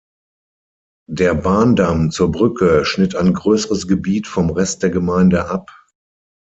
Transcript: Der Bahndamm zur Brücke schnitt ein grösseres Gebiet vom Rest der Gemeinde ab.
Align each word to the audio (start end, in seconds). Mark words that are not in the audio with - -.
Der 1.11 1.35
Bahndamm 1.35 2.09
zur 2.09 2.31
Brücke 2.31 2.85
schnitt 2.85 3.13
ein 3.15 3.33
grösseres 3.35 3.87
Gebiet 3.87 4.25
vom 4.25 4.49
Rest 4.49 4.81
der 4.81 4.89
Gemeinde 4.89 5.47
ab. 5.47 5.69